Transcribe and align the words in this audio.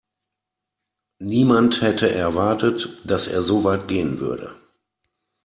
Niemand 1.19 1.81
hätte 1.81 2.09
erwartet, 2.11 2.97
dass 3.07 3.27
er 3.27 3.43
so 3.43 3.63
weit 3.63 3.87
gehen 3.87 4.19
würde. 4.19 4.55